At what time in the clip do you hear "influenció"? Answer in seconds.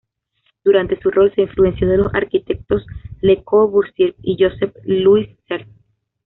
1.43-1.87